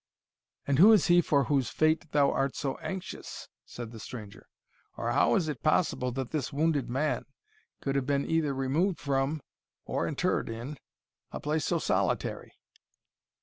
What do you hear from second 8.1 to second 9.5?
either removed from,